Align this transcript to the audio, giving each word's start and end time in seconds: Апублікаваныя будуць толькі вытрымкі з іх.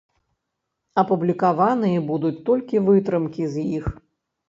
Апублікаваныя 1.01 1.99
будуць 2.09 2.35
толькі 2.51 2.85
вытрымкі 2.91 3.43
з 3.55 3.71
іх. 3.81 3.85